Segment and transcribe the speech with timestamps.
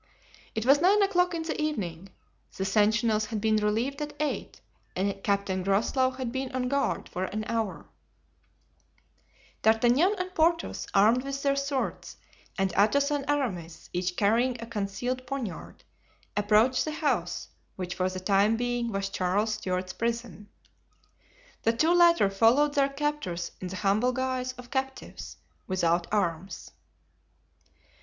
[0.55, 2.09] It was nine o'clock in the evening;
[2.57, 4.59] the sentinels had been relieved at eight
[4.95, 7.85] and Captain Groslow had been on guard for an hour.
[9.61, 12.17] D'Artagnan and Porthos, armed with their swords,
[12.57, 15.83] and Athos and Aramis, each carrying a concealed poniard,
[16.35, 20.49] approached the house which for the time being was Charles Stuart's prison.
[21.61, 25.37] The two latter followed their captors in the humble guise of captives,
[25.67, 26.71] without arms.